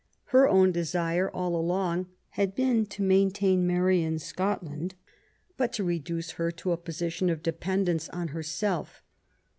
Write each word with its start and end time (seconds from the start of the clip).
Her 0.33 0.49
own 0.49 0.71
desire 0.71 1.29
all 1.29 1.55
along 1.55 2.07
had 2.29 2.55
been 2.55 2.87
to 2.87 3.03
maintain 3.03 3.67
Mary 3.67 4.01
in 4.01 4.17
Scotland, 4.17 4.95
but 5.57 5.71
to 5.73 5.83
reduce 5.83 6.31
her 6.31 6.49
to 6.53 6.71
a 6.71 6.77
position 6.77 7.29
of 7.29 7.43
de 7.43 7.51
pendence 7.53 8.09
on 8.11 8.29
herself. 8.29 9.03